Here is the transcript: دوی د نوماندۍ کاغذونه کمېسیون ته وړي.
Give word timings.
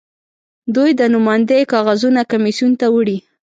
دوی 0.75 0.91
د 0.99 1.01
نوماندۍ 1.13 1.61
کاغذونه 1.73 2.21
کمېسیون 2.31 2.71
ته 2.79 2.87
وړي. 2.95 3.17